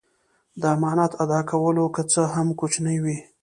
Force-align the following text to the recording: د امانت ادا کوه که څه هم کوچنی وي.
د 0.61 0.63
امانت 0.75 1.11
ادا 1.23 1.39
کوه 1.49 1.71
که 1.95 2.01
څه 2.11 2.21
هم 2.33 2.47
کوچنی 2.59 2.97
وي. 3.03 3.17